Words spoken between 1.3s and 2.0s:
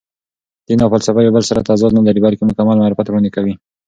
بل سره تضاد